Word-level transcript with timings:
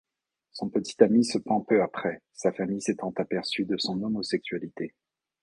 Son 0.51 0.71
petit 0.71 0.95
ami 1.03 1.23
se 1.23 1.37
pend 1.37 1.61
peu 1.61 1.83
après, 1.83 2.23
sa 2.33 2.51
famille 2.51 2.81
s'étant 2.81 3.13
aperçu 3.17 3.65
de 3.65 3.77
son 3.77 4.01
homosexualité. 4.01 4.95